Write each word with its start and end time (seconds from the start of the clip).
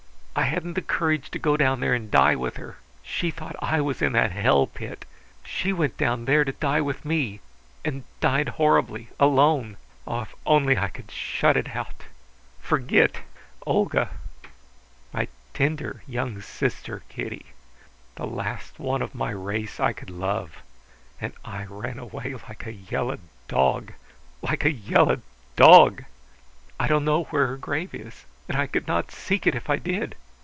I 0.33 0.43
hadn't 0.45 0.75
the 0.75 0.81
courage 0.81 1.29
to 1.31 1.39
go 1.39 1.57
down 1.57 1.81
there 1.81 1.93
and 1.93 2.09
die 2.09 2.37
with 2.37 2.55
her! 2.55 2.77
She 3.03 3.31
thought 3.31 3.55
I 3.61 3.81
was 3.81 4.01
in 4.01 4.13
that 4.13 4.31
hell 4.31 4.65
pit. 4.65 5.03
She 5.43 5.73
went 5.73 5.97
down 5.97 6.23
there 6.23 6.45
to 6.45 6.53
die 6.53 6.79
with 6.79 7.03
me 7.03 7.41
and 7.83 8.05
died 8.21 8.47
horribly, 8.49 9.09
alone! 9.19 9.75
Ah, 10.07 10.21
if 10.21 10.29
I 10.29 10.31
could 10.37 10.45
only 10.45 10.77
shut 11.09 11.57
it 11.57 11.75
out, 11.75 12.03
forget! 12.61 13.17
Olga, 13.67 14.09
my 15.11 15.27
tender 15.53 16.01
young 16.07 16.41
sister, 16.41 17.03
Kitty, 17.09 17.47
the 18.15 18.25
last 18.25 18.79
one 18.79 19.01
of 19.01 19.13
my 19.13 19.31
race 19.31 19.81
I 19.81 19.91
could 19.91 20.09
love. 20.09 20.59
And 21.19 21.33
I 21.43 21.65
ran 21.65 21.99
away 21.99 22.35
like 22.47 22.65
a 22.65 22.71
yellow 22.73 23.19
dog, 23.49 23.91
like 24.41 24.63
a 24.63 24.71
yellow 24.71 25.21
dog! 25.57 26.05
I 26.79 26.87
don't 26.87 27.05
know 27.05 27.25
where 27.25 27.47
her 27.47 27.57
grave 27.57 27.93
is, 27.93 28.23
and 28.47 28.57
I 28.59 28.65
could 28.67 28.87
not 28.87 29.11
seek 29.11 29.45
it 29.45 29.55
if 29.55 29.69
I 29.69 29.75
did! 29.75 30.15